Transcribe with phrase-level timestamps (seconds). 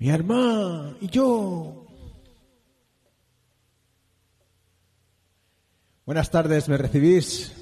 [0.00, 1.86] Mi hermana y yo.
[6.06, 7.57] Buenas tardes, ¿me recibís?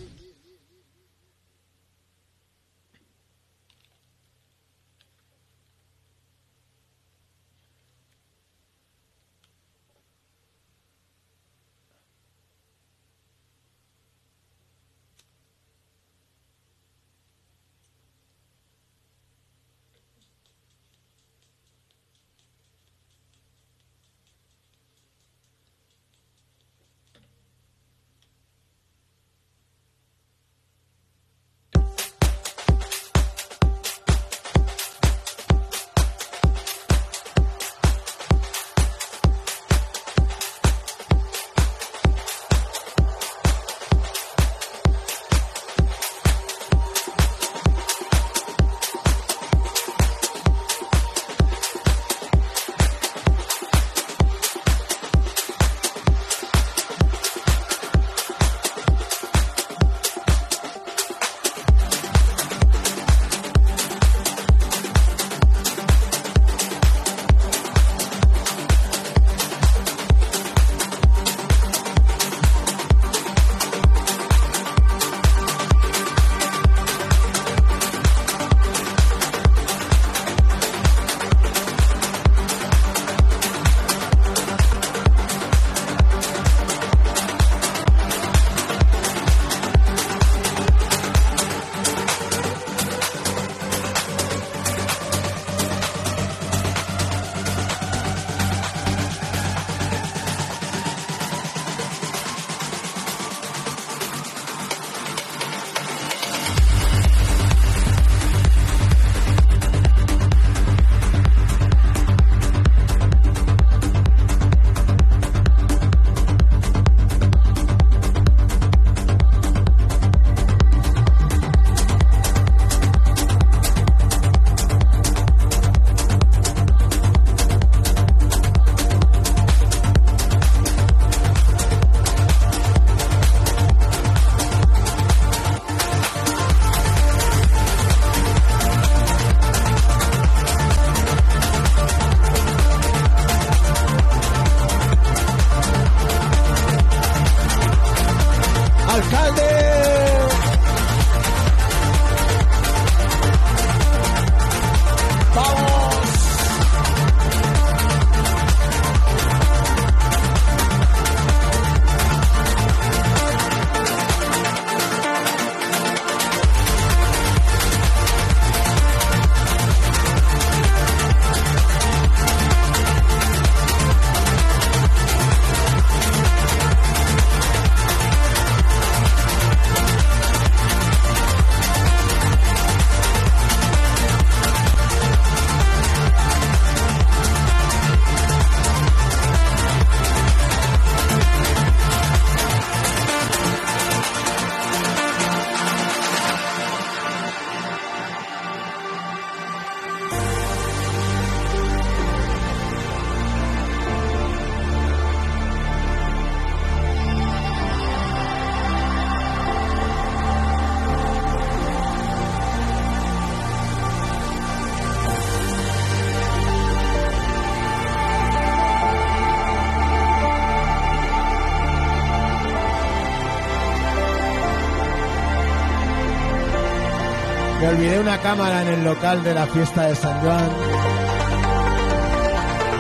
[228.19, 230.51] Cámara en el local de la fiesta de San Juan.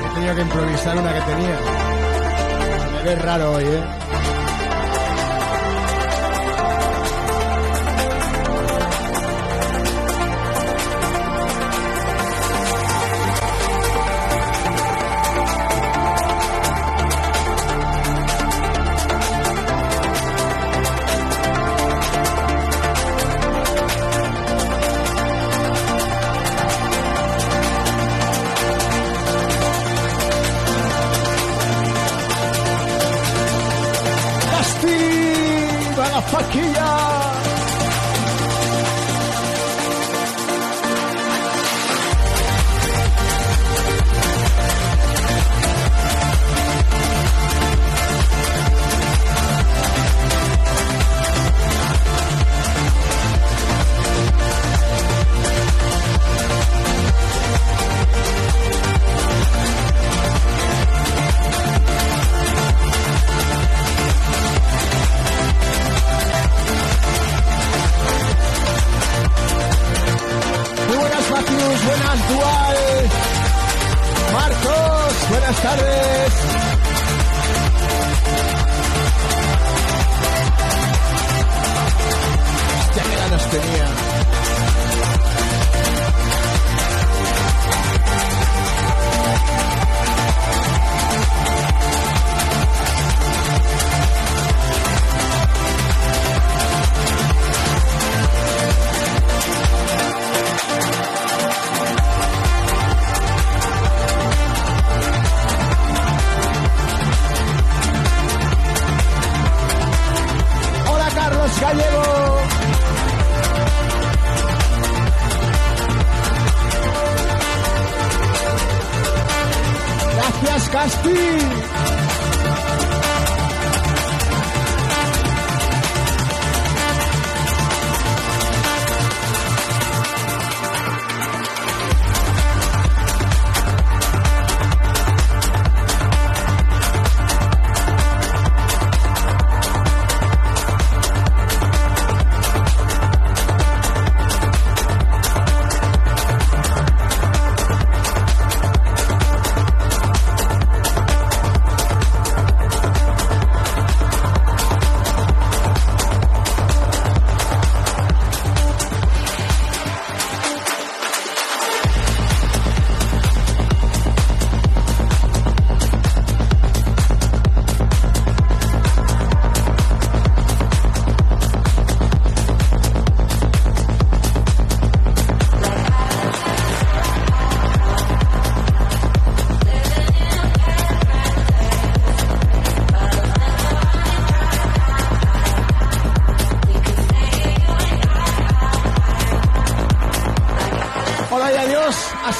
[0.05, 1.59] He tenido que improvisar una que tenía.
[2.93, 4.06] Me ve raro hoy, ¿eh?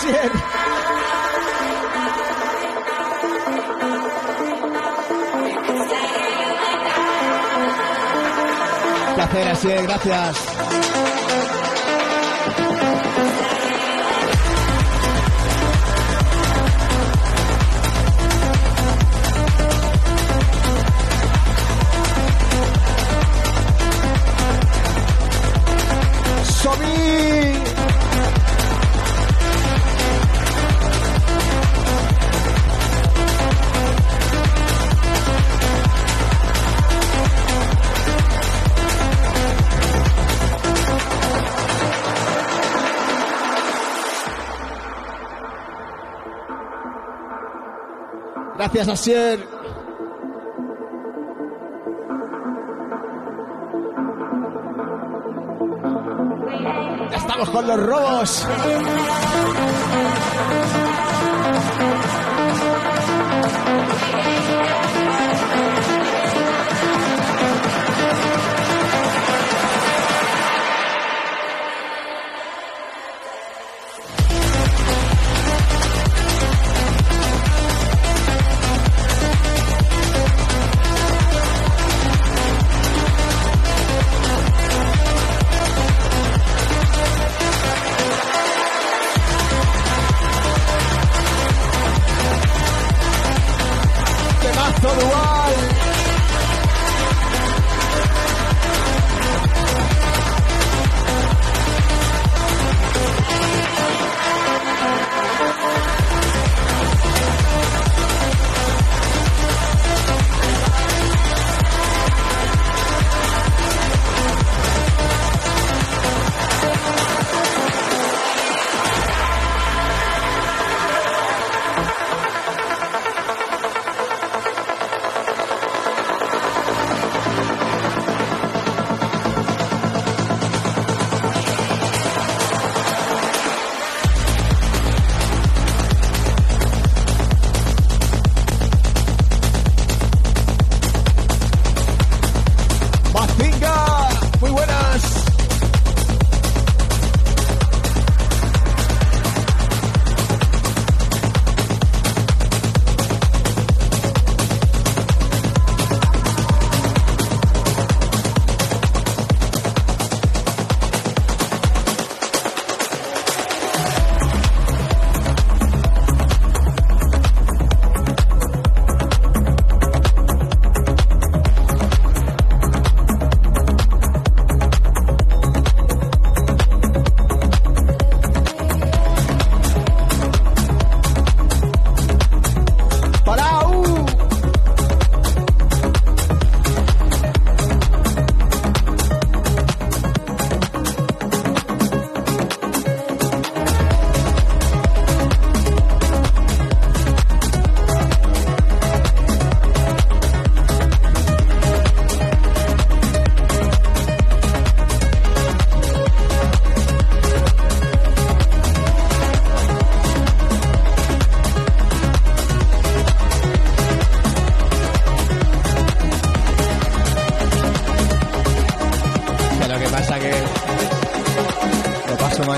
[0.07, 0.31] Asier.
[9.57, 10.46] Placer, gracias.
[48.67, 49.39] Gracias, Asier.
[57.11, 58.47] Ya estamos con los robos.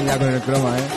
[0.08, 0.87] Ya con el croma, ¿eh?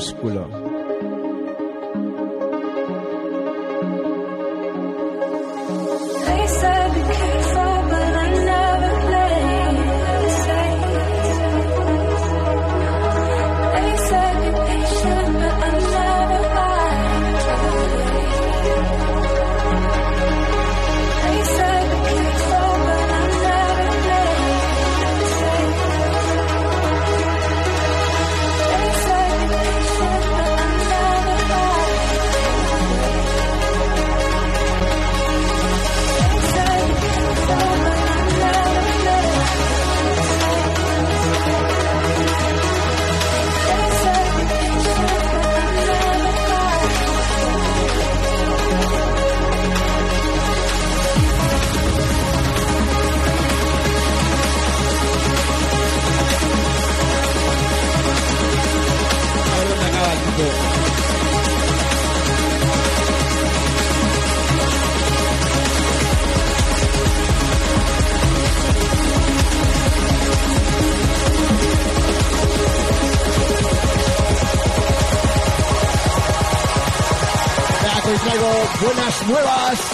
[0.00, 0.39] minúscula
[79.30, 79.89] buenas nuevas.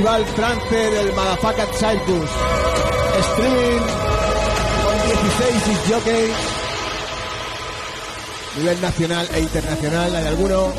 [0.00, 2.30] Festival trance del Motherfucker Circus.
[3.20, 3.80] Streaming
[4.84, 6.32] con 16 y jockey.
[8.56, 10.72] Nivel nacional e internacional, hay alguno.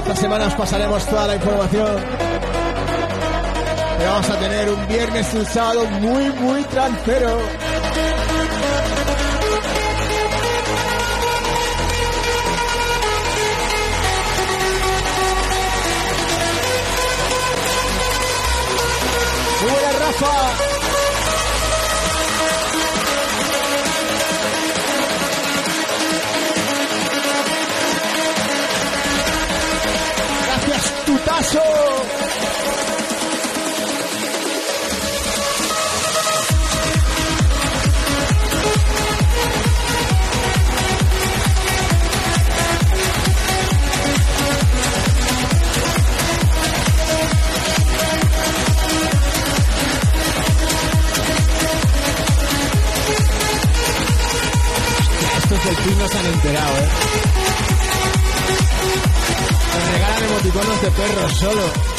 [0.00, 1.96] Esta semana os pasaremos toda la información.
[3.98, 7.38] Pero vamos a tener un viernes y un sábado muy, muy trancero.
[20.08, 20.77] Rafa.
[56.06, 56.88] Enterado, ¿eh?
[59.74, 61.97] Me regalan emoticonos de perros solo.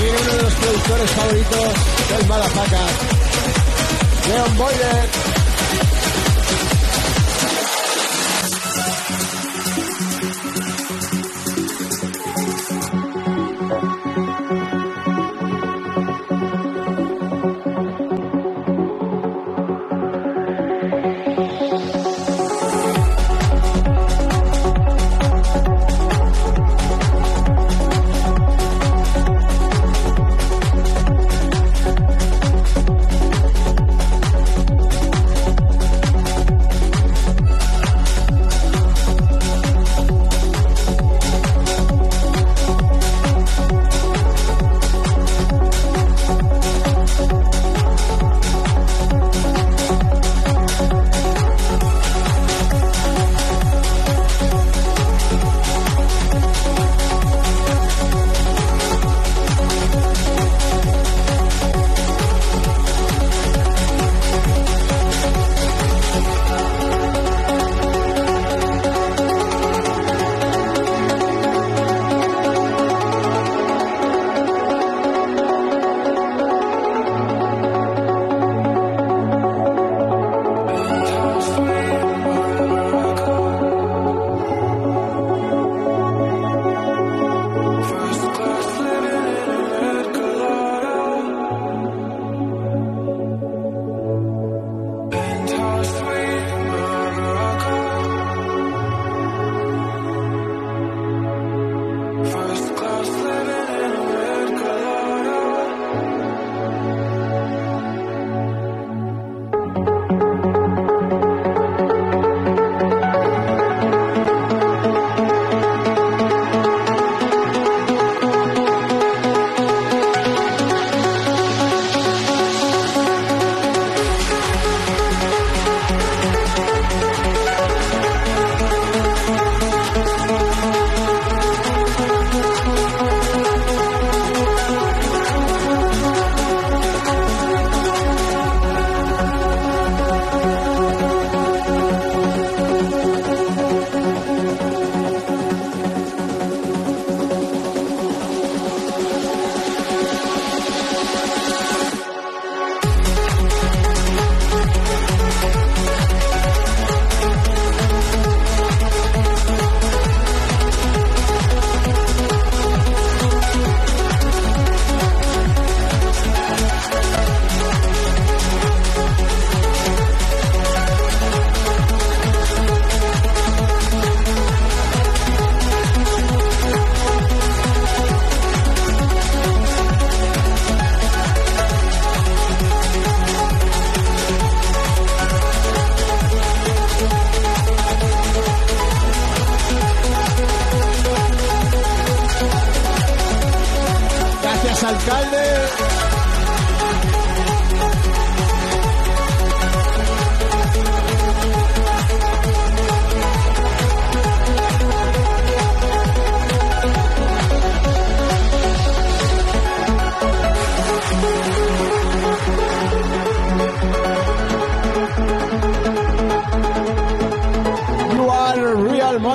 [0.00, 1.74] Viene uno de los productores favoritos
[2.10, 2.86] del Malafaca,
[4.28, 5.09] Leon Boyer.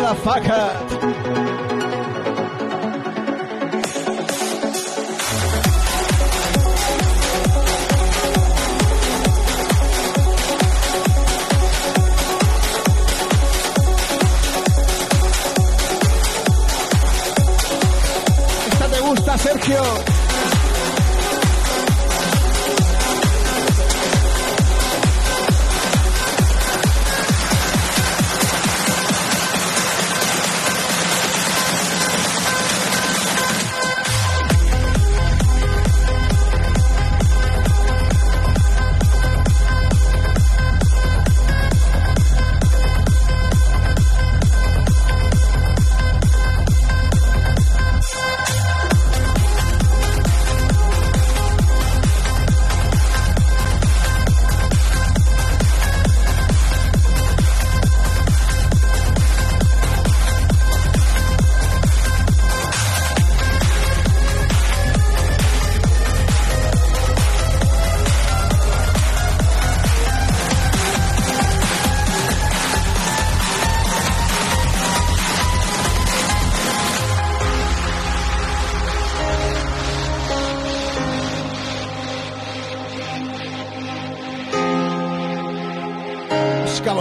[0.06, 1.45] da faca.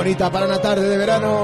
[0.04, 1.43] bonita para una tarde de verano.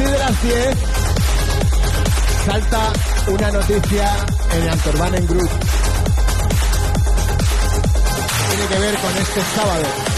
[0.00, 0.76] partir de las 10
[2.46, 2.92] salta
[3.28, 5.50] una noticia en Antorban en Group.
[8.48, 10.09] Tiene que ver con este sábado.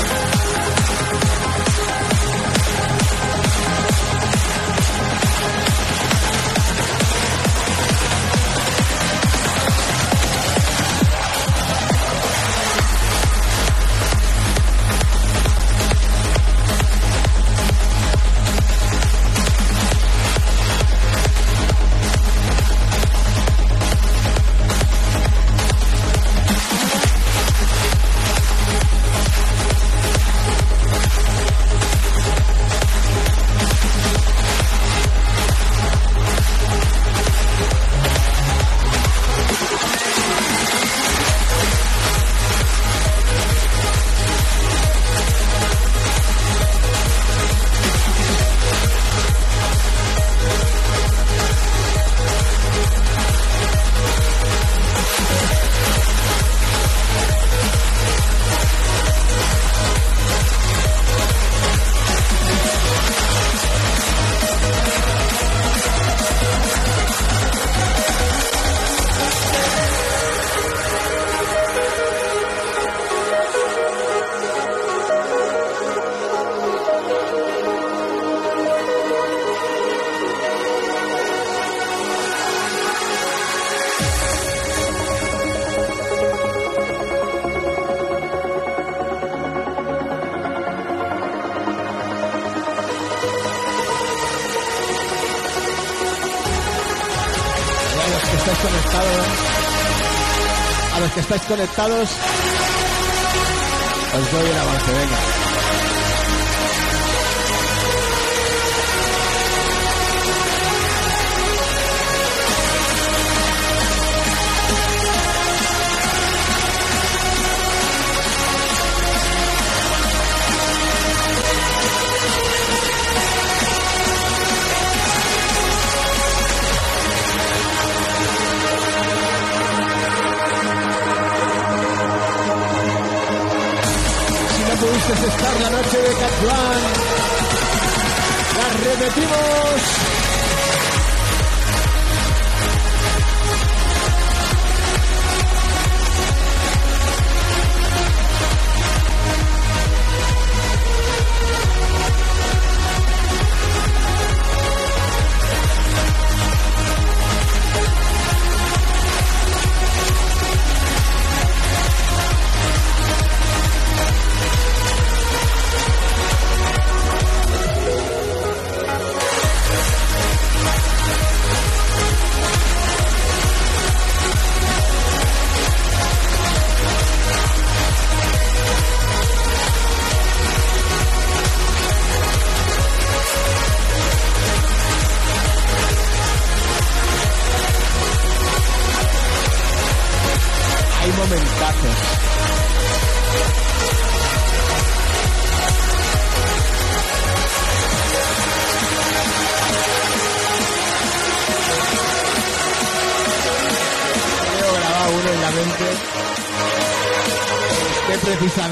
[101.52, 102.31] conectados.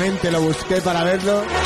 [0.00, 1.59] Precisamente, lo busqué para verlo.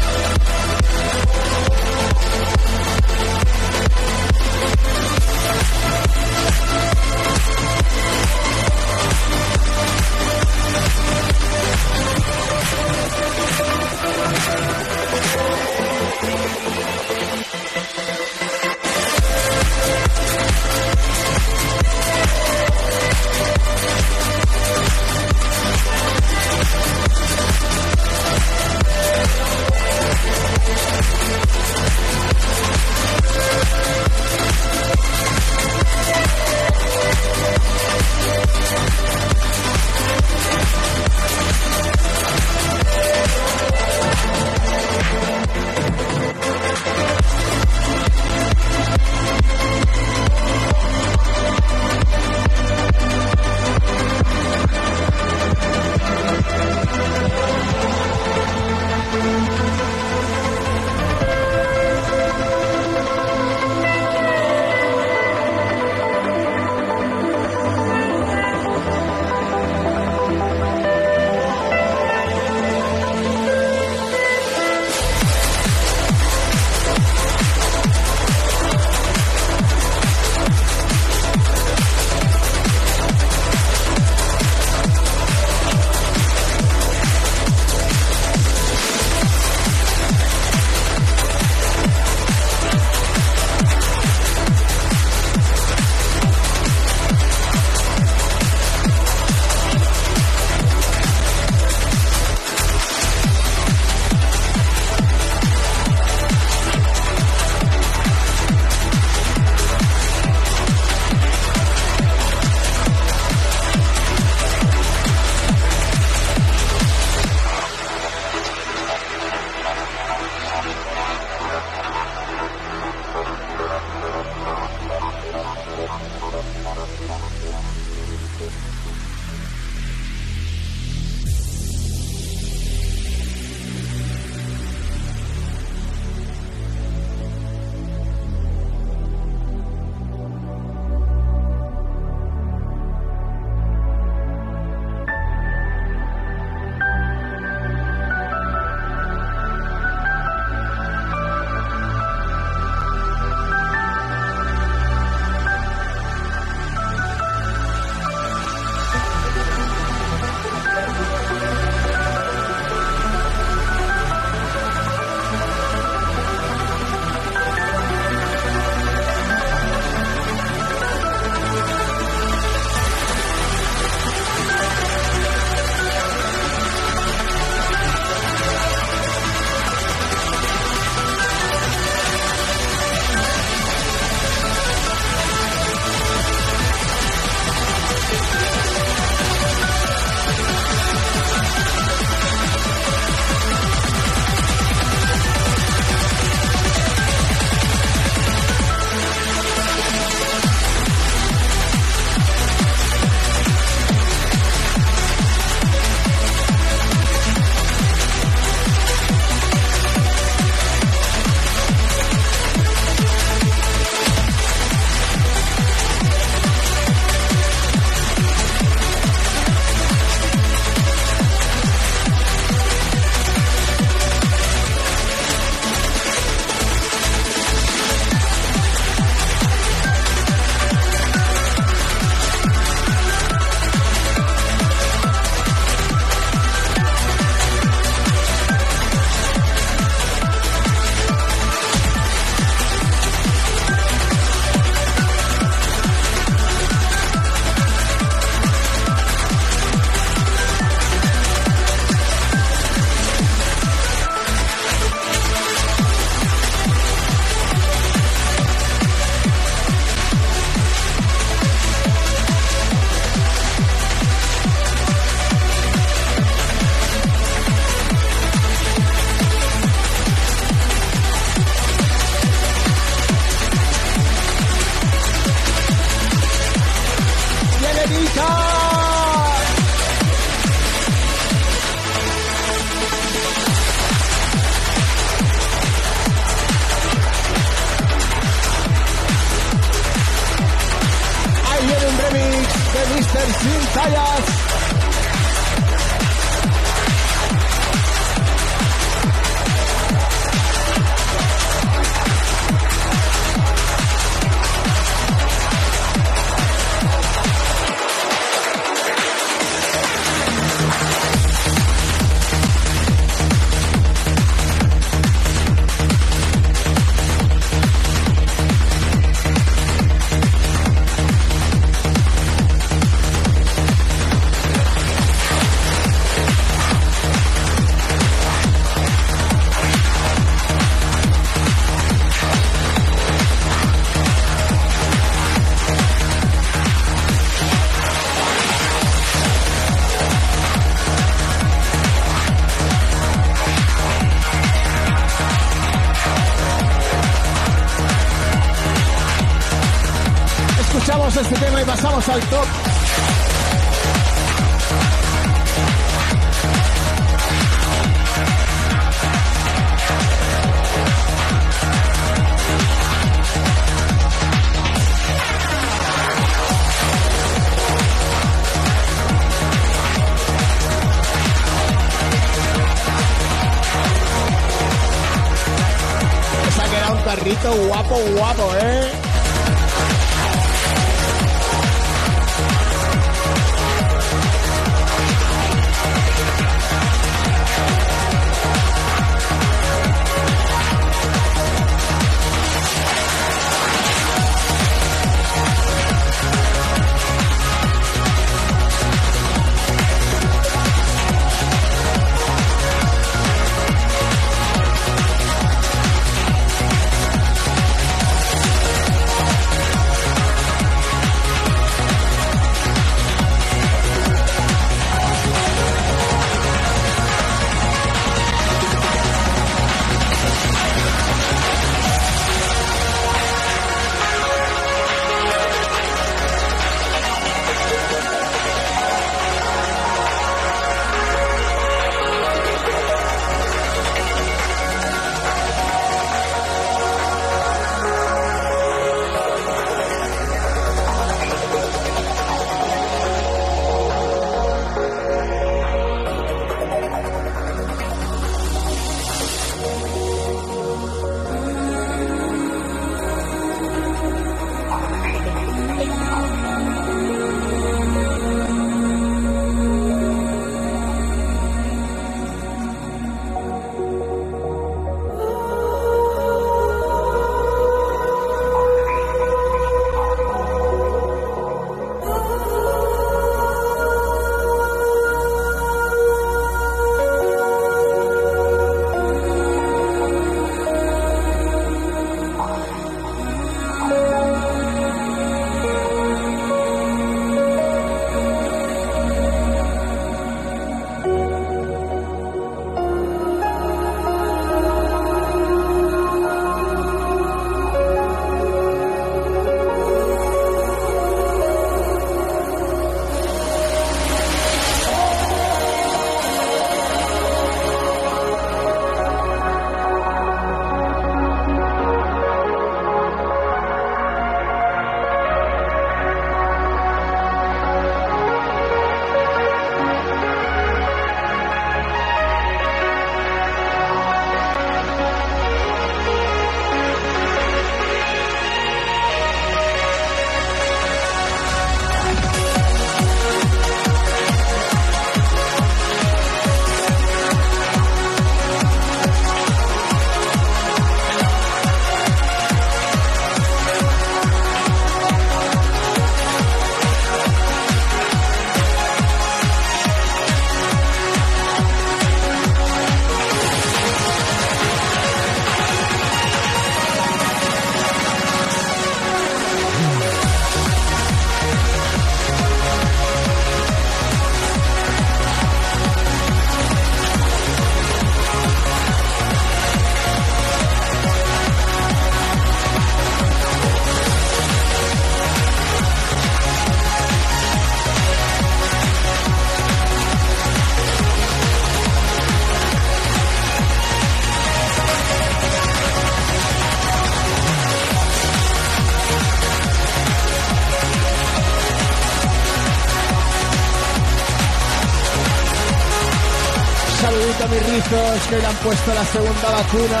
[598.28, 600.00] Que le han puesto la segunda vacuna.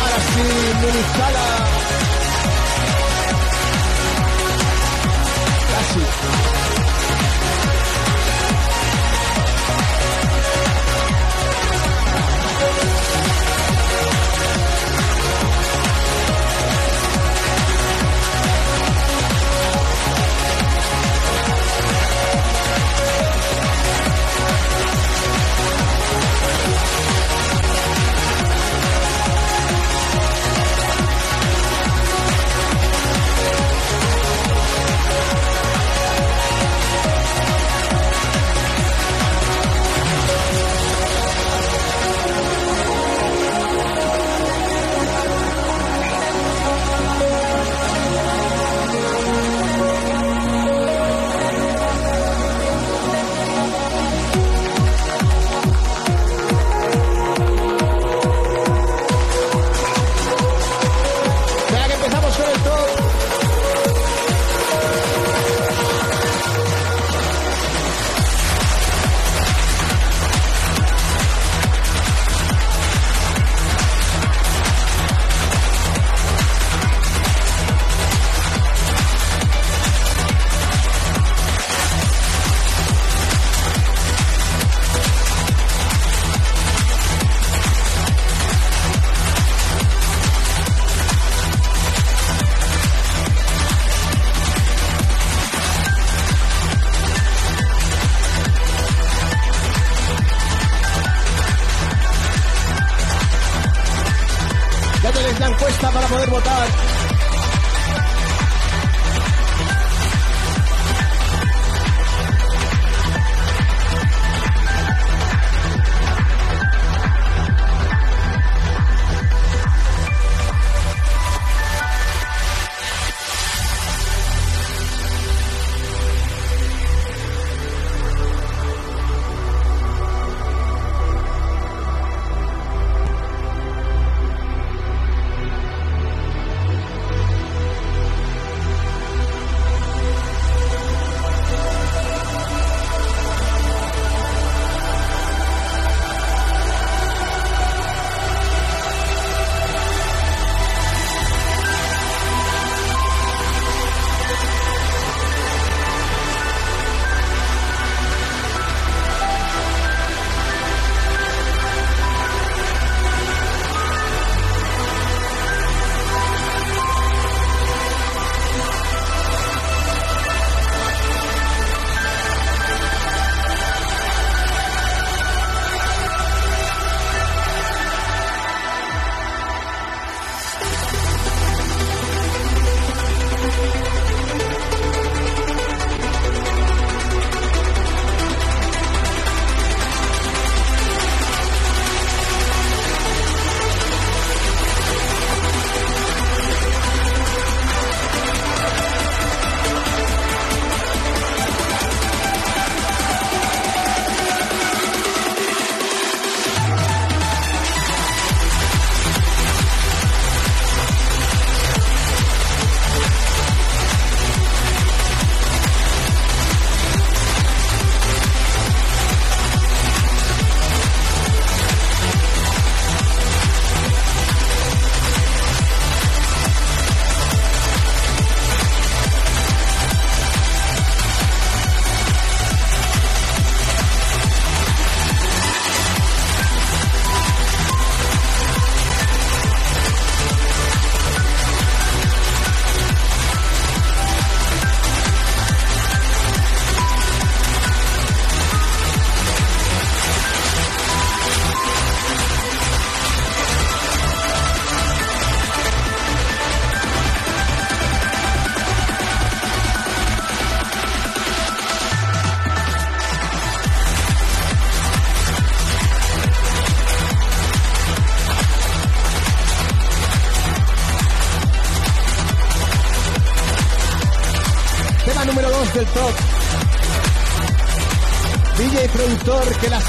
[0.00, 0.40] Ahora sí,
[0.72, 1.41] inmunizada.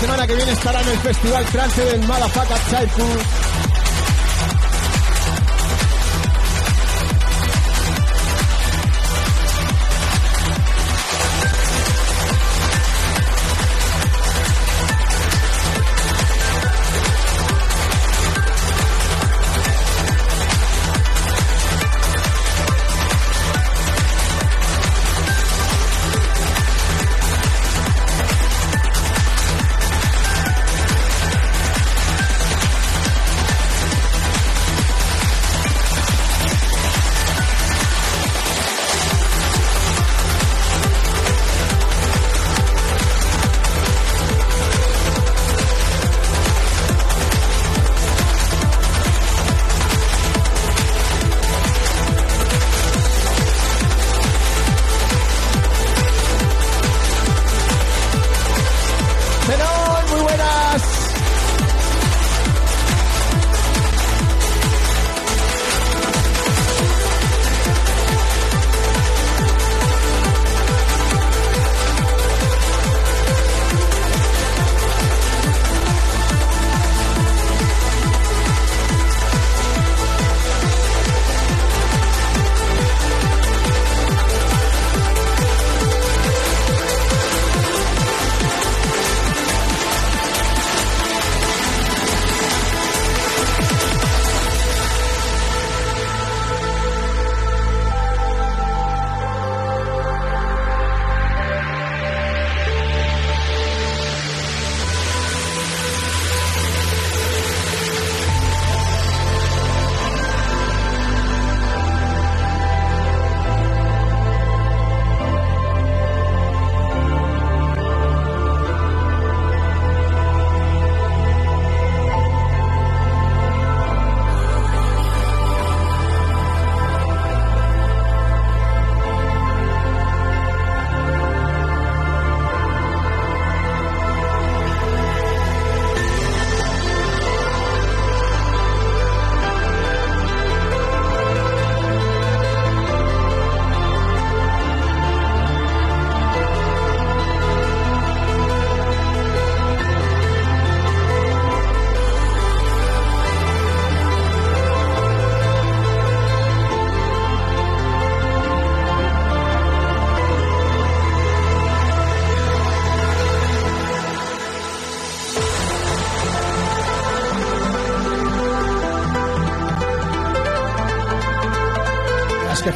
[0.04, 3.63] Semana que viene estará en el Festival Trance del Motherfucker Circus.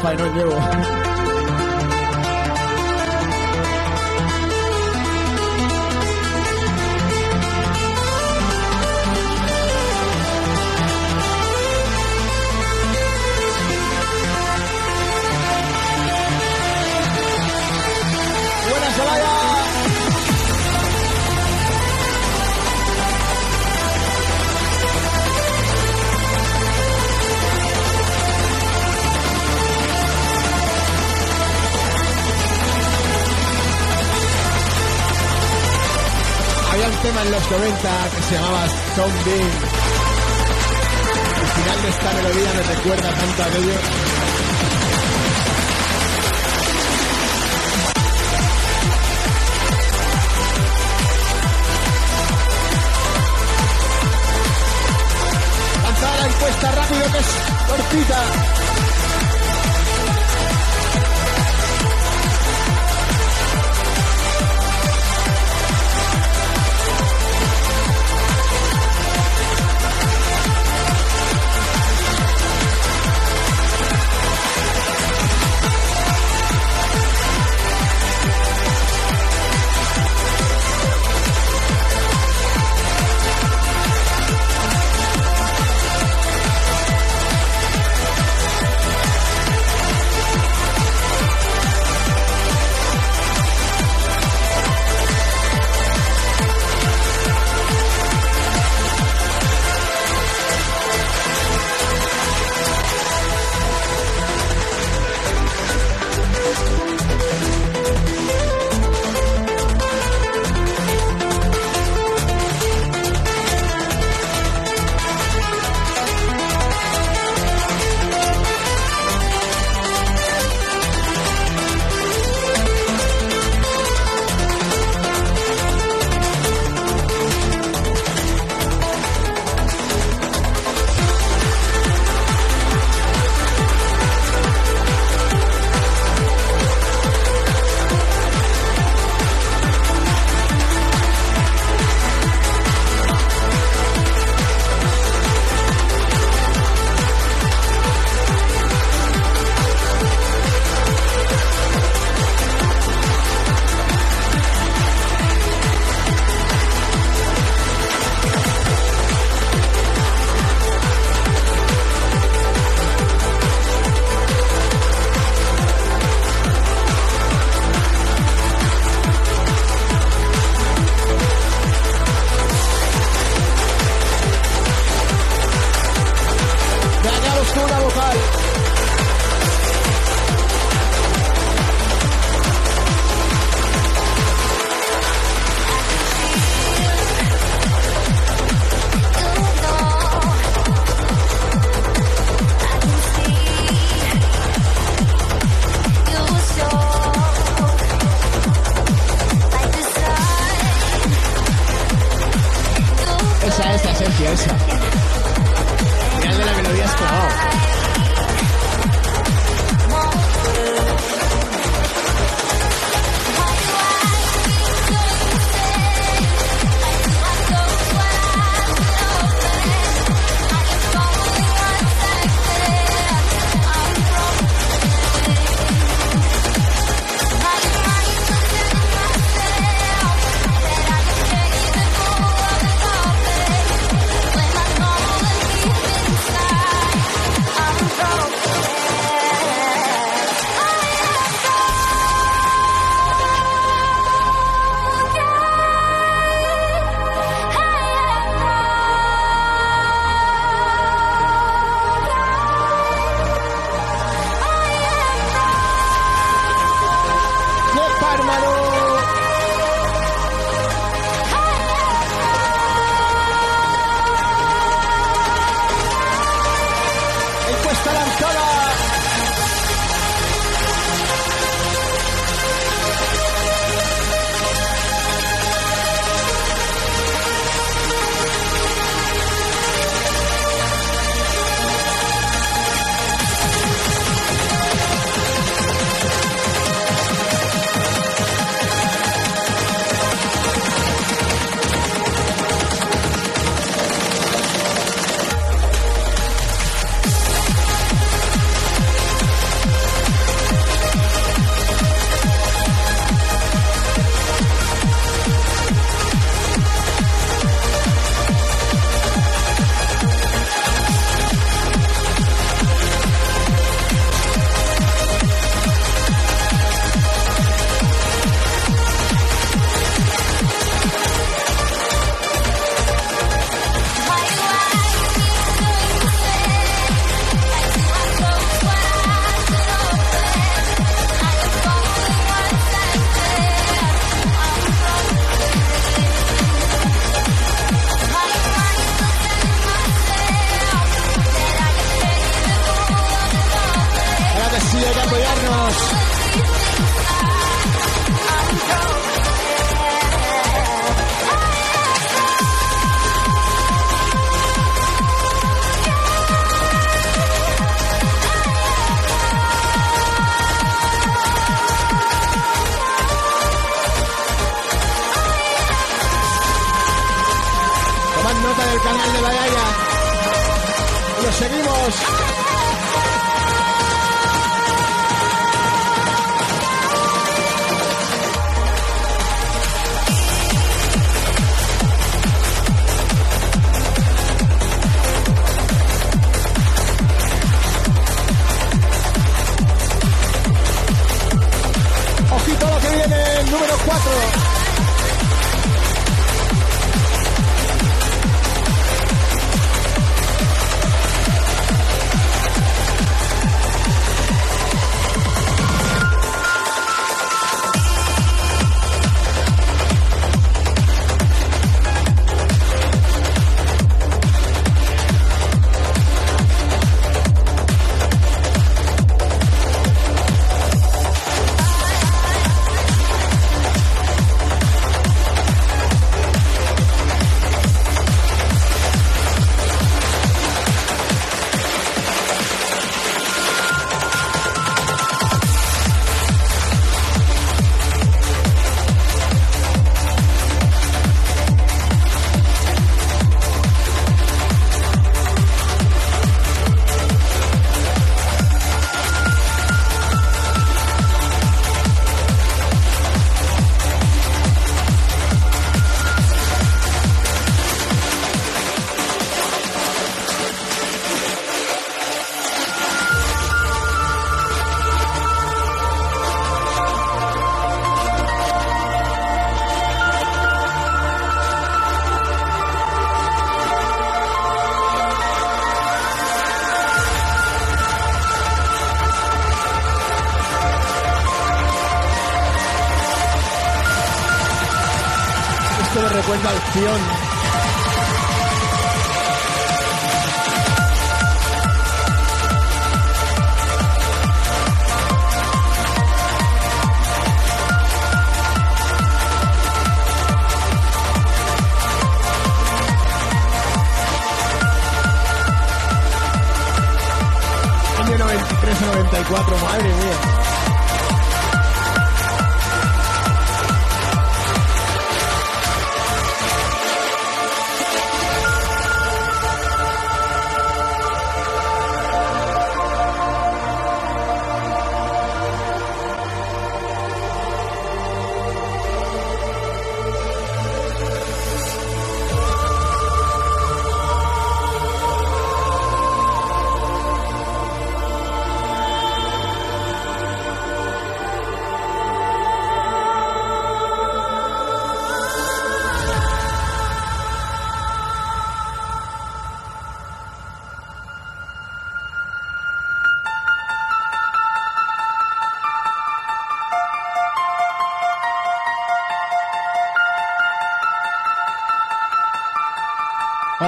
[0.08, 0.57] Que faenón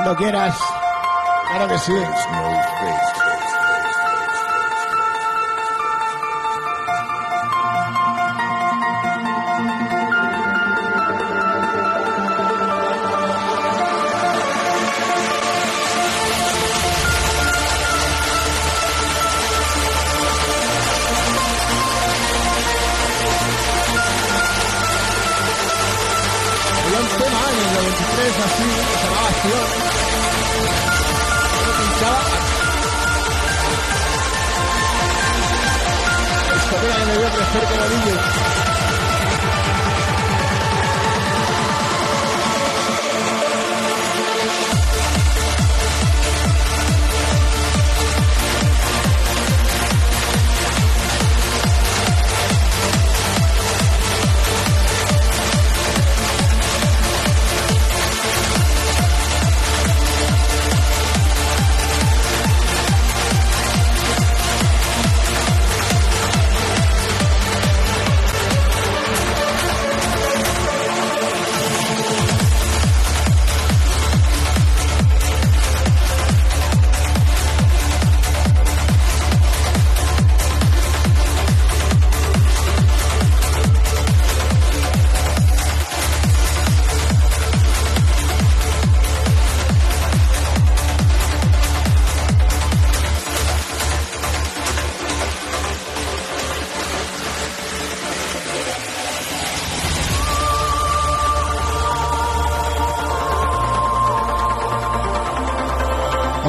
[0.09, 0.57] Cuando quieras.
[1.51, 1.93] Claro que sí.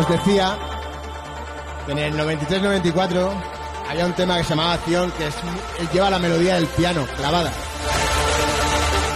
[0.01, 0.57] Os decía
[1.87, 3.31] En el 93-94
[3.91, 5.35] había un tema que se llamaba Acción, que es,
[5.93, 7.51] lleva la melodía del piano clavada.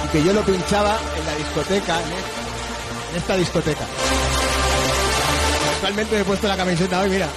[0.05, 3.85] Y que yo lo pinchaba en la discoteca, en esta, en esta discoteca.
[5.75, 7.29] Actualmente me he puesto la camiseta hoy, mira.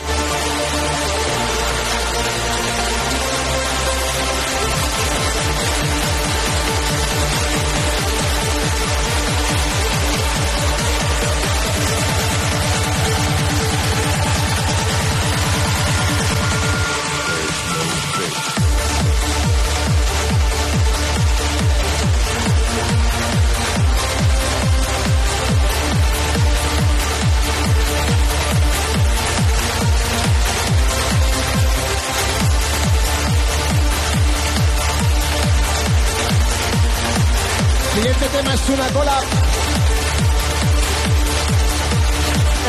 [38.63, 39.19] Es una cola.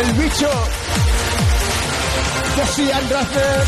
[0.01, 0.51] El bicho.
[2.57, 3.65] Josie Andracer.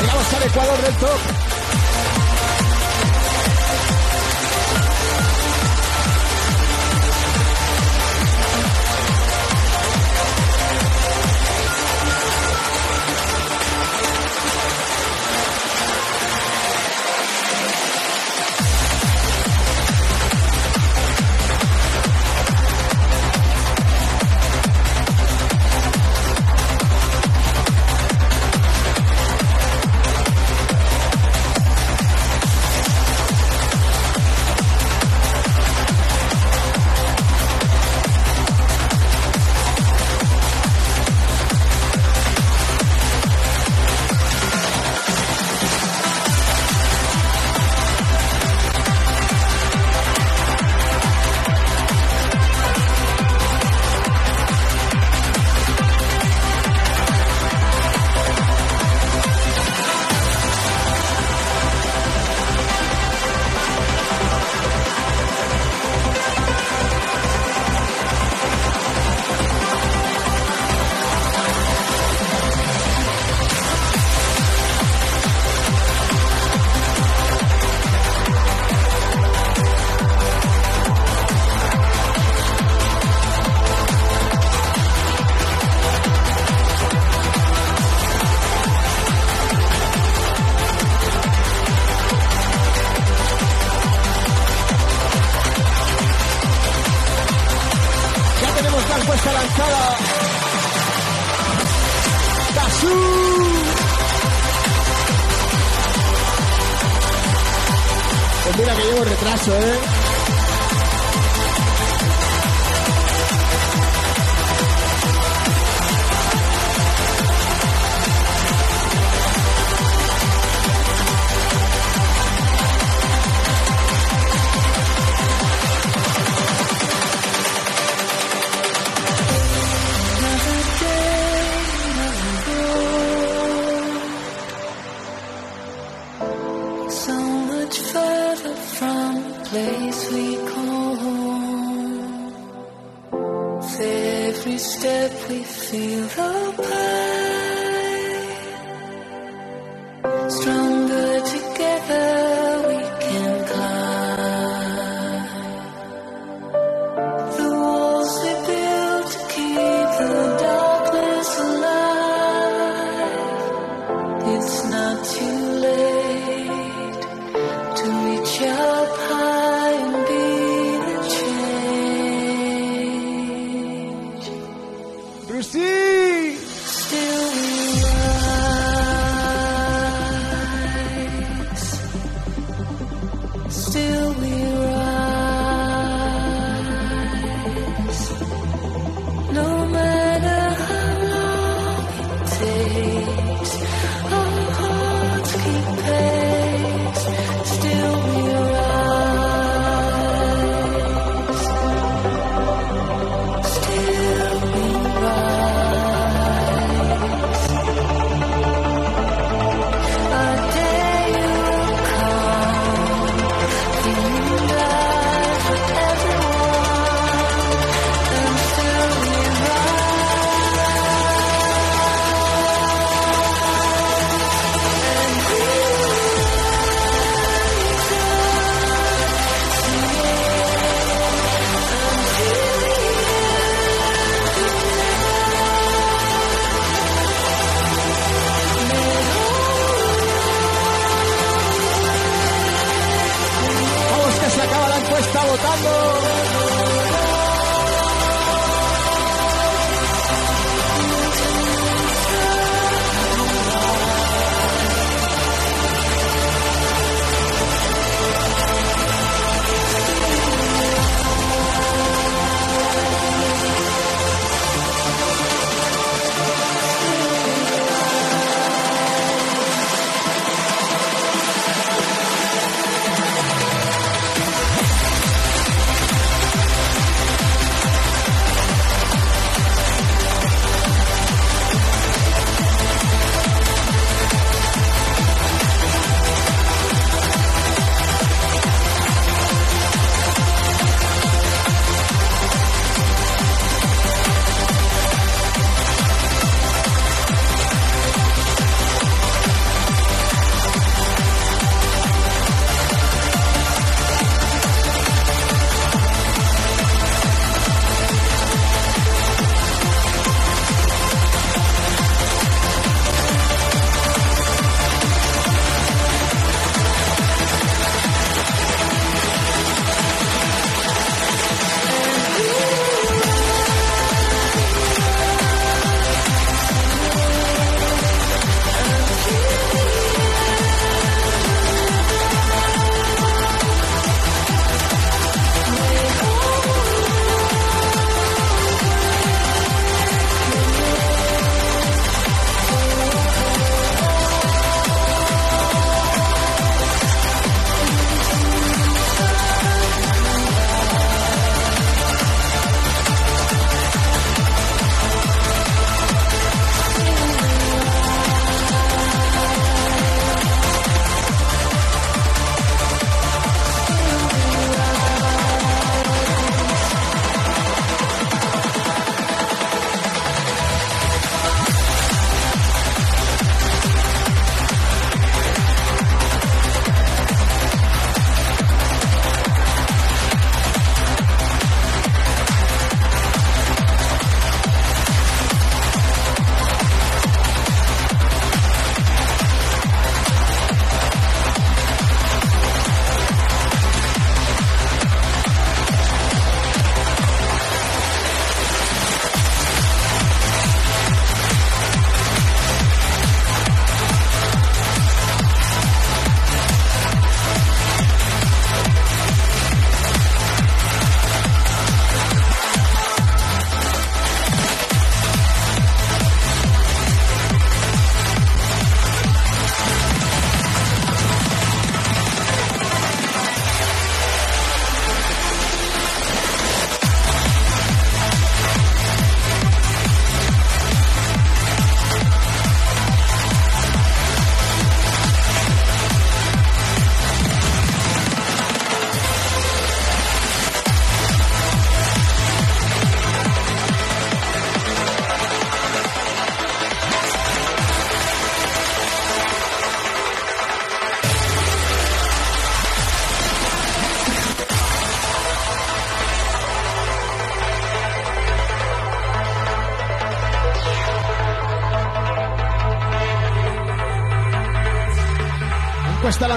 [0.00, 1.53] Llegamos al Ecuador del top.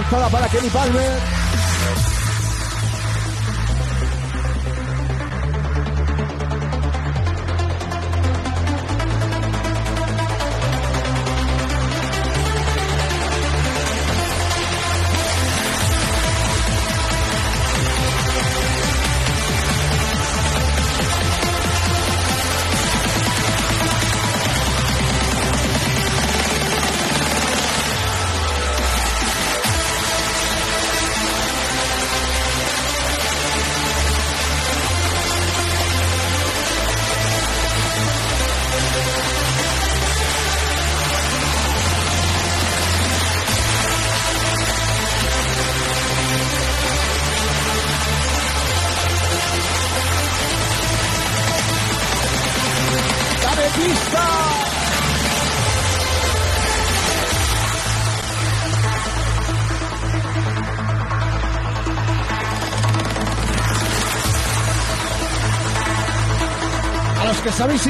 [0.10, 1.27] Para Kenny Palmer.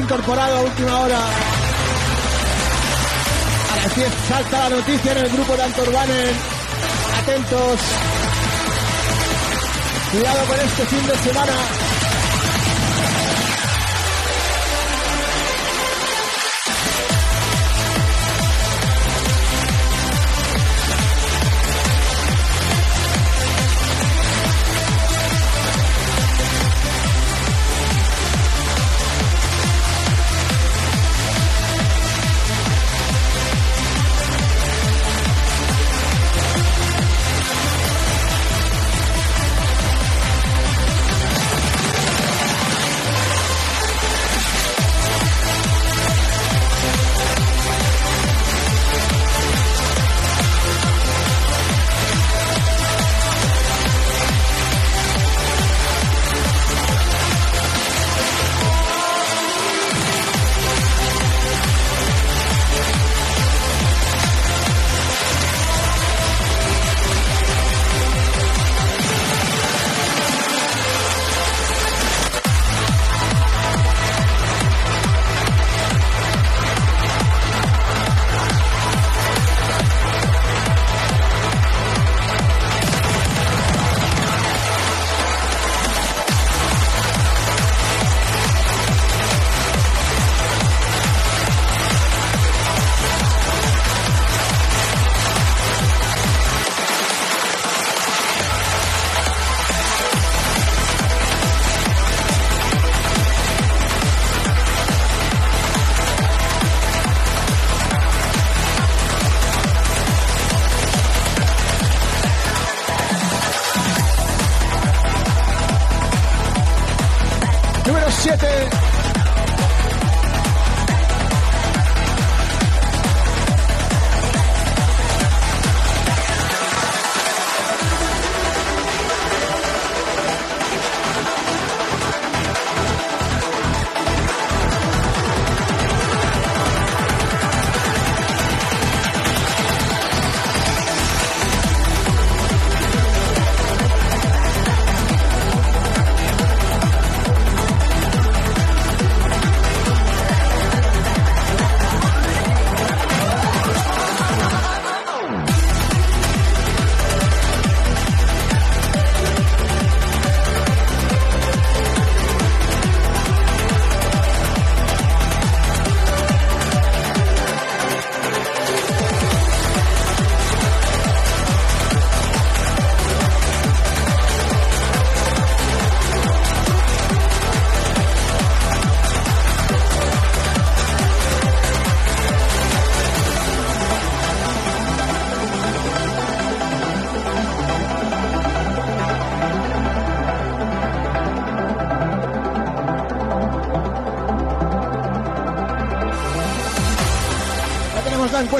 [0.08, 1.20] Incorporado a última hora,
[3.72, 6.36] a las 10 salta la noticia en el grupo de Antorbanen.
[7.20, 7.80] Atentos.
[10.12, 12.07] Cuidado con este fin de semana.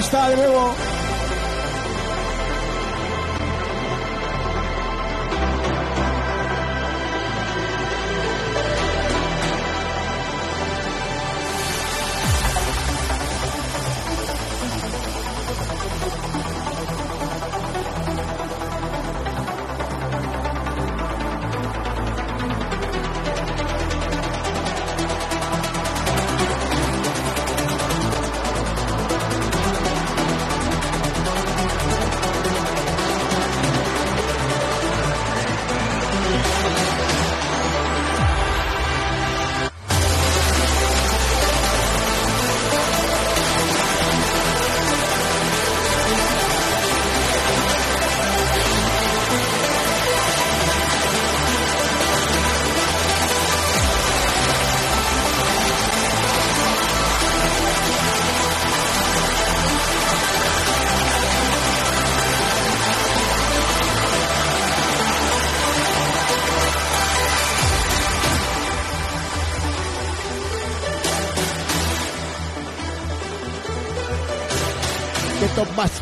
[0.10, 0.57] Tenemos la encuesta de nuevo.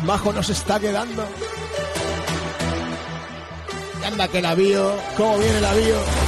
[0.06, 1.26] Majo nos está quedando.
[4.00, 4.92] Y anda que la vio.
[5.16, 6.25] ¿Cómo viene la vio?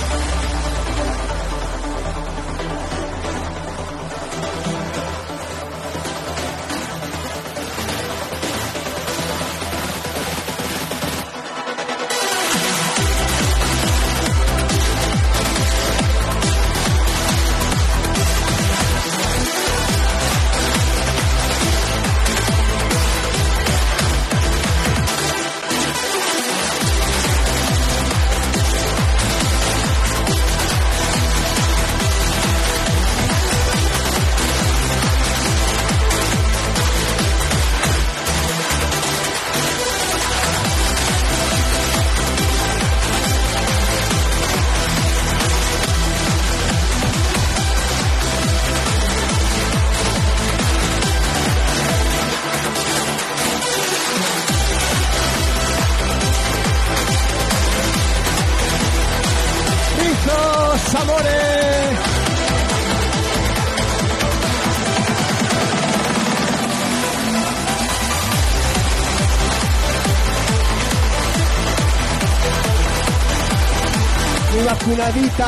[74.88, 75.44] Mi vacunadita.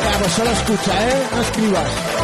[0.00, 1.28] Venga, pues solo escucha, ¿eh?
[1.30, 2.23] No escribas.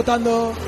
[0.00, 0.59] Votando.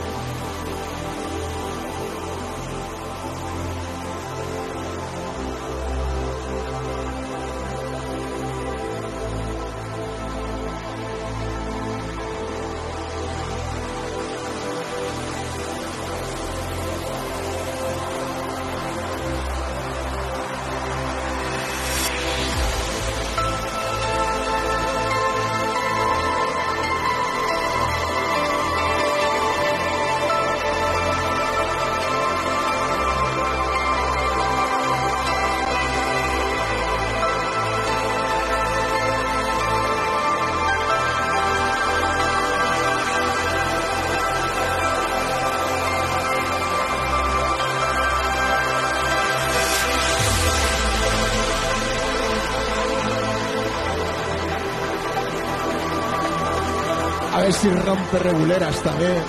[58.19, 59.22] Reguleras también.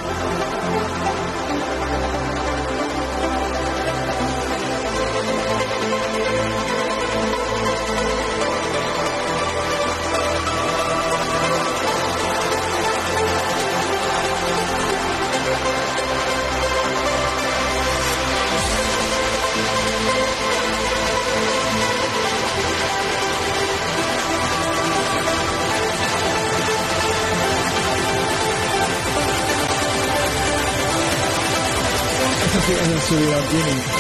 [33.54, 33.93] winning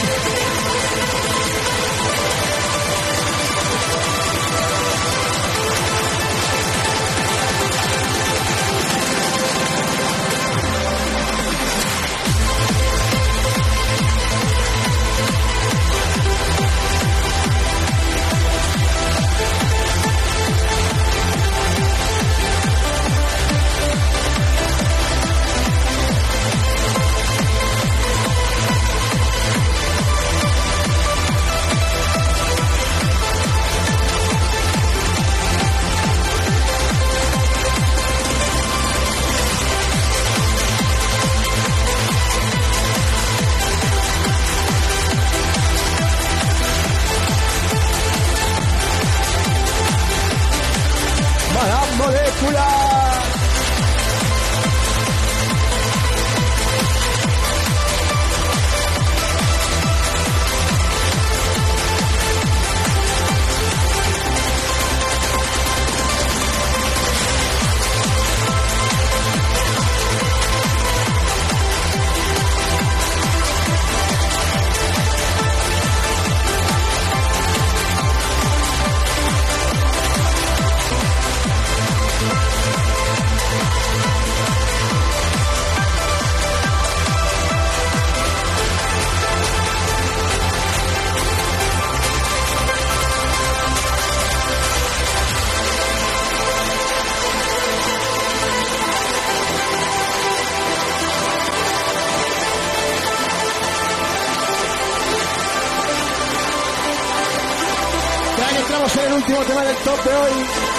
[109.25, 110.72] penúltimo tema del top de hoy.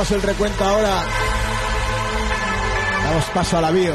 [0.00, 1.02] Hacemos el recuento ahora.
[3.04, 3.94] Damos paso al avío.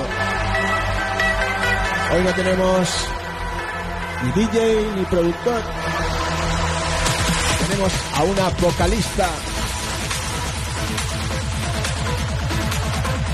[2.14, 2.90] Hoy no tenemos
[4.22, 5.62] ni DJ ni productor.
[7.68, 9.30] Tenemos a una vocalista.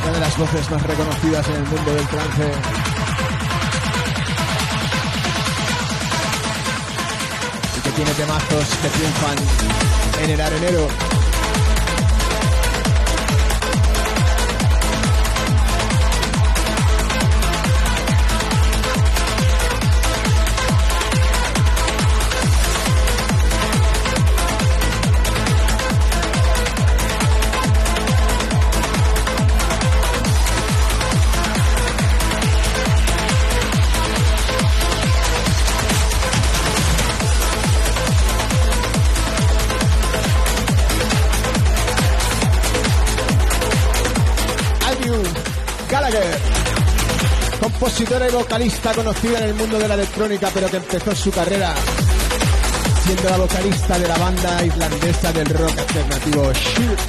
[0.04, 2.52] Una de las voces más reconocidas en el mundo del trance.
[7.76, 9.38] Y que tiene temazos que triunfan
[10.24, 11.21] en el arenero.
[48.12, 51.74] Y vocalista conocida en el mundo de la electrónica, pero que empezó su carrera
[53.06, 57.00] siendo la vocalista de la banda islandesa del rock alternativo Shield.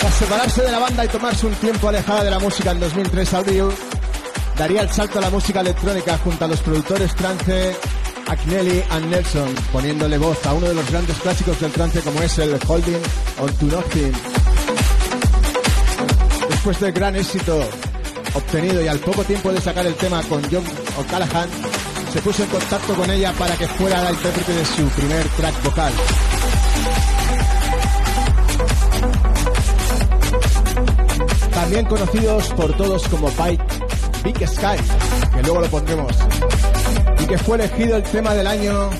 [0.00, 3.34] Tras separarse de la banda y tomarse un tiempo alejada de la música en 2003,
[3.34, 3.64] Abril
[4.56, 7.76] daría el salto a la música electrónica junto a los productores trance
[8.28, 12.38] Agnelli and Nelson, poniéndole voz a uno de los grandes clásicos del trance como es
[12.38, 13.02] el Holding
[13.40, 14.12] on to Nothing.
[16.50, 17.68] Después del gran éxito
[18.34, 20.64] obtenido y al poco tiempo de sacar el tema con John
[20.98, 21.48] O'Callaghan,
[22.12, 25.62] se puso en contacto con ella para que fuera la intérprete de su primer track
[25.62, 25.92] vocal.
[31.52, 33.88] También conocidos por todos como Bike
[34.24, 34.76] Big Sky,
[35.34, 36.12] que luego lo pondremos,
[37.28, 38.90] que fue elegido el tema del año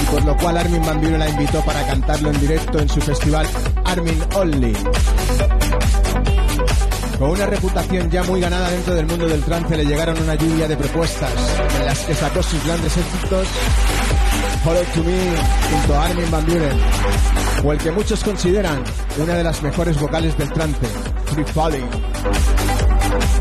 [0.00, 3.00] y por lo cual Armin Van Buren la invitó para cantarlo en directo en su
[3.00, 3.46] festival
[3.84, 4.72] Armin Only.
[7.18, 10.68] Con una reputación ya muy ganada dentro del mundo del trance le llegaron una lluvia
[10.68, 11.32] de propuestas
[11.78, 13.48] en las que sacó sus grandes éxitos
[14.64, 15.18] Follow to Me
[15.70, 16.78] junto a Armin Van Buren
[17.64, 18.82] o el que muchos consideran
[19.18, 20.86] una de las mejores vocales del trance,
[21.26, 21.88] Free Falling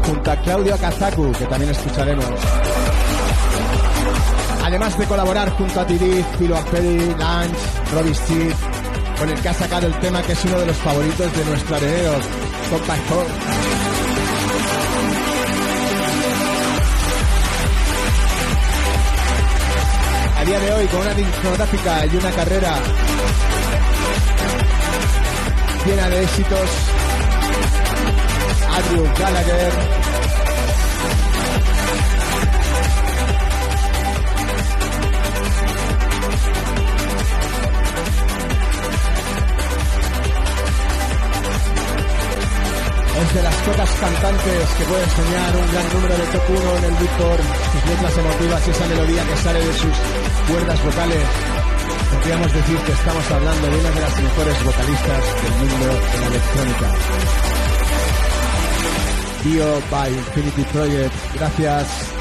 [0.03, 2.25] junto a Claudio Akazaku, que también escucharemos.
[4.71, 7.53] Además de colaborar junto a Tiriz, Philo Amperi, Lance,
[7.93, 8.55] Robbie Steve,
[9.19, 11.75] con el que ha sacado el tema que es uno de los favoritos de nuestro
[11.75, 12.13] arenero,
[12.69, 13.27] Compact Hall.
[20.37, 22.79] A día de hoy, con una discográfica y una carrera
[25.85, 26.69] llena de éxitos,
[28.69, 30.00] Andrew Gallagher.
[44.01, 48.17] Cantantes que pueden soñar un gran número de top 1 en el Billboard, sus letras
[48.17, 49.95] emotivas y esa melodía que sale de sus
[50.49, 51.25] cuerdas vocales.
[52.11, 55.87] Podríamos decir que estamos hablando de una de las mejores vocalistas del mundo
[56.19, 56.87] la electrónica.
[59.43, 61.13] Dio by Infinity Project.
[61.35, 62.20] Gracias.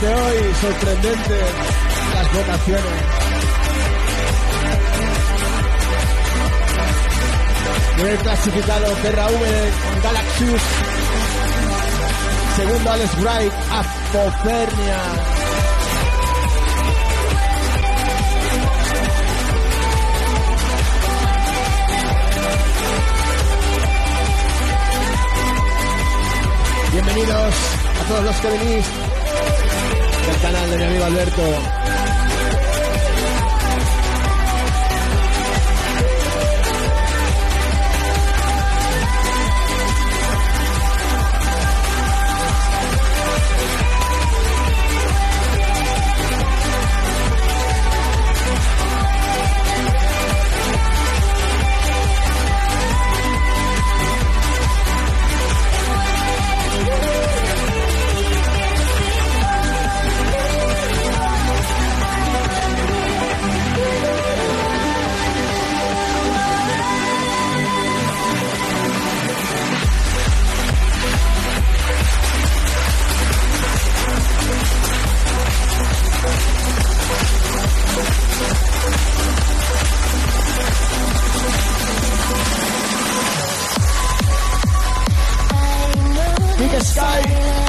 [0.00, 1.40] de hoy, sorprendente
[2.14, 2.84] las votaciones.
[7.96, 10.62] Primer clasificado PRV Galaxus.
[12.56, 14.98] Segundo Alex Wright, Apofernia.
[26.92, 27.54] Bienvenidos
[28.00, 29.01] a todos los que venís
[31.12, 31.91] Alberto.
[87.14, 87.61] I.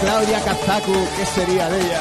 [0.00, 2.00] Claudia Kazaku, ¿qué sería de ella?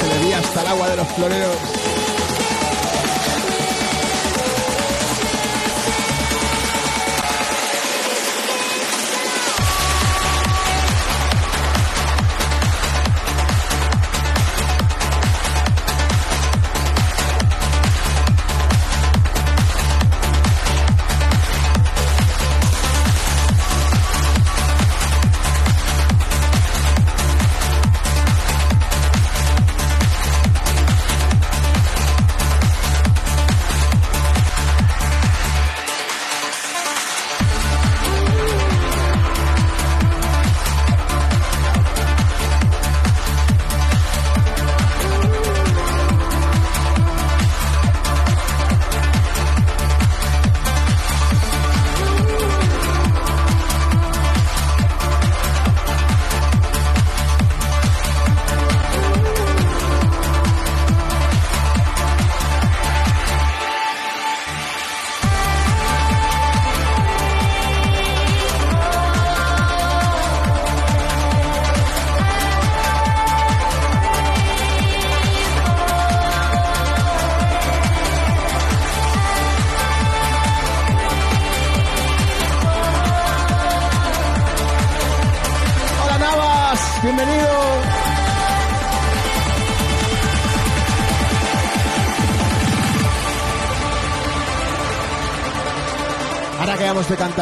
[0.00, 1.81] Se le veía hasta el agua de los floreros.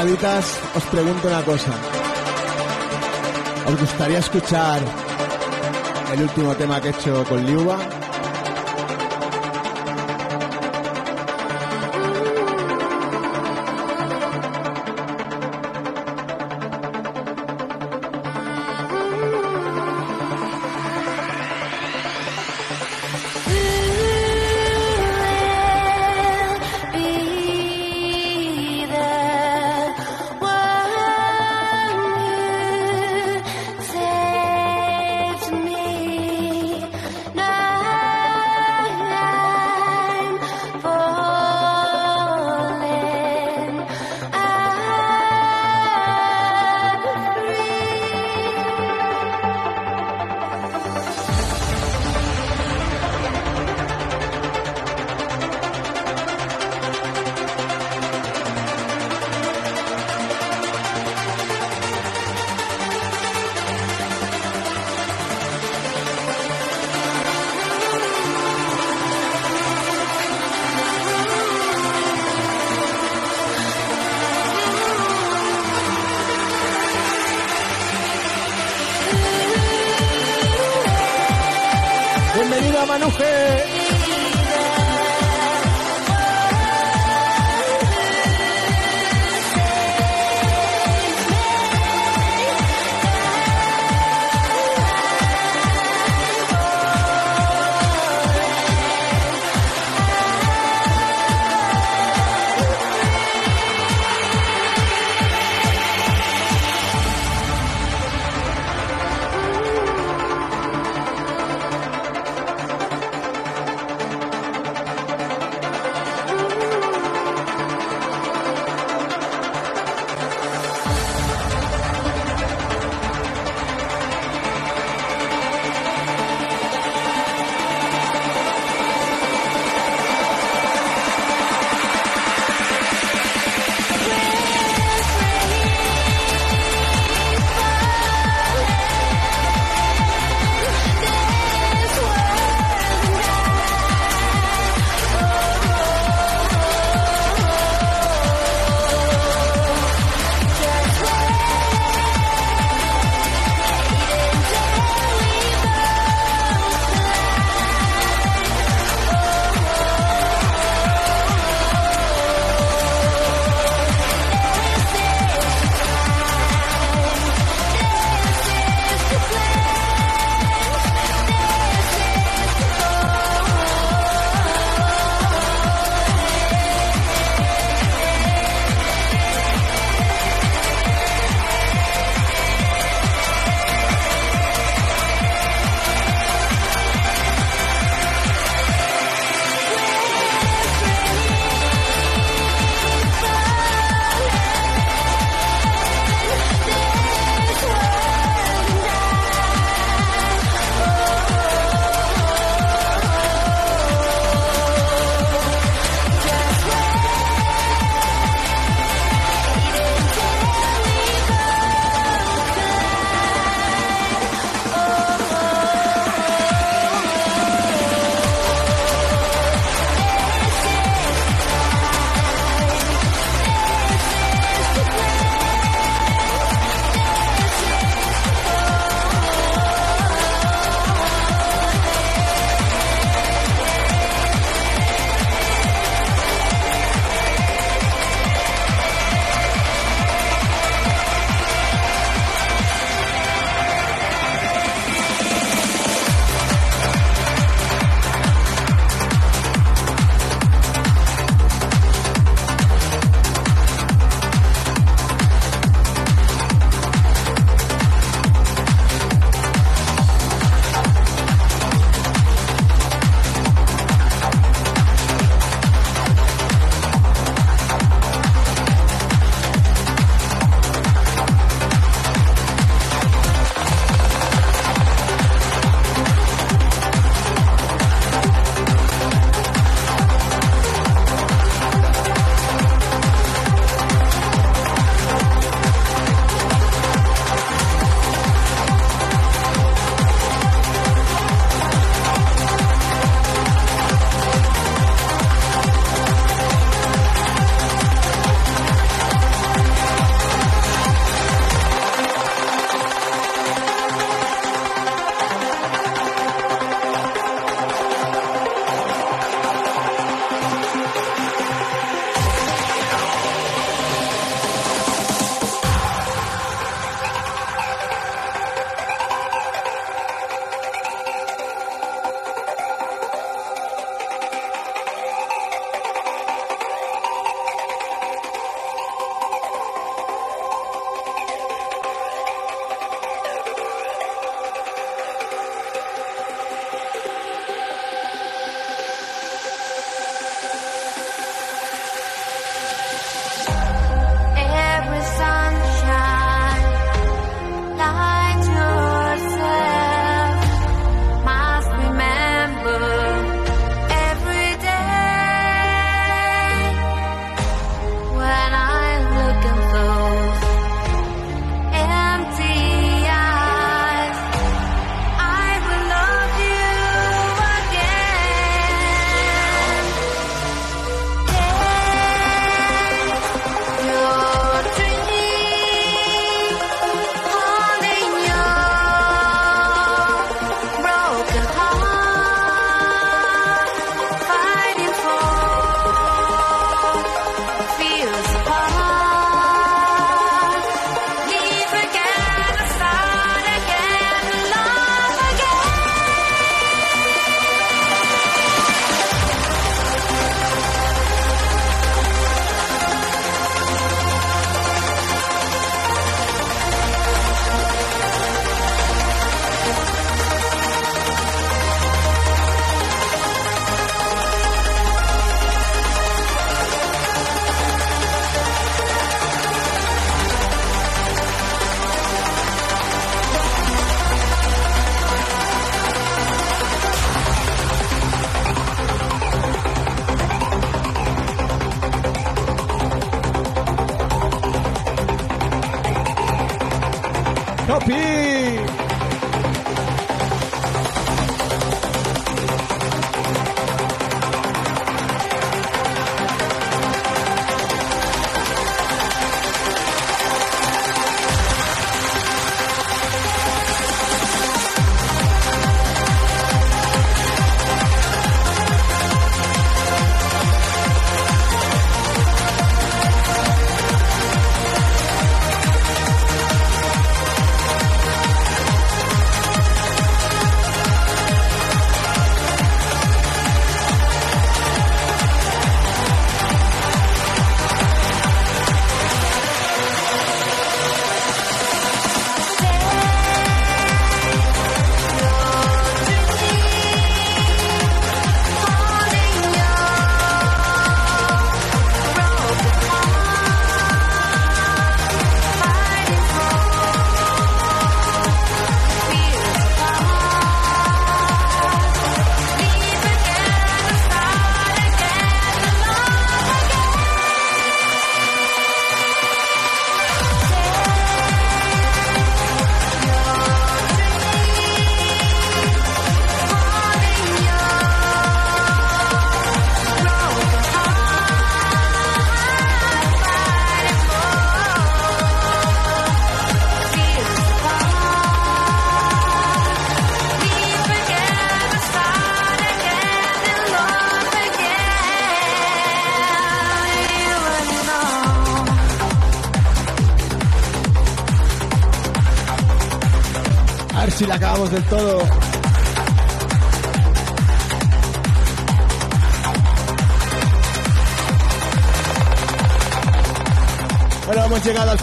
[0.02, 1.72] Os pregunto una cosa.
[3.66, 4.81] ¿Os gustaría escuchar
[6.14, 7.99] el último tema que he hecho con Liuba?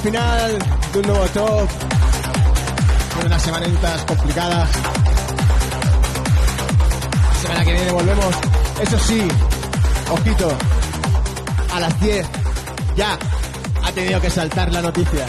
[0.07, 0.57] Final
[0.93, 1.69] de un nuevo top.
[3.13, 4.69] Con unas semanitas complicadas.
[7.27, 8.35] La semana que viene volvemos.
[8.81, 9.27] Eso sí,
[10.09, 10.49] ojito,
[11.73, 12.25] a las 10
[12.95, 13.17] ya
[13.83, 15.25] ha tenido que saltar la noticia.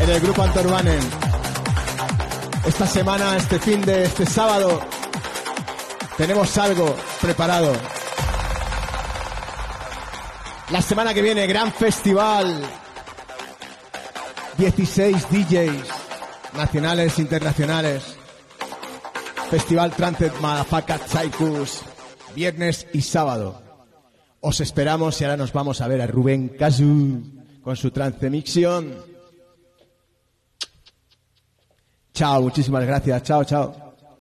[0.00, 1.00] En el grupo Antorbanen
[2.66, 4.80] esta semana, este fin de este sábado,
[6.16, 7.72] tenemos algo preparado.
[10.70, 12.79] La semana que viene, gran festival.
[14.60, 15.88] 16 DJs
[16.54, 18.14] nacionales, internacionales.
[19.50, 21.80] Festival Transit Motherfucker Cycus.
[22.34, 23.62] Viernes y sábado.
[24.40, 27.22] Os esperamos y ahora nos vamos a ver a Rubén Casu
[27.62, 28.96] con su Trance Mixion.
[32.12, 33.22] Chao, muchísimas gracias.
[33.22, 33.89] Chao, chao.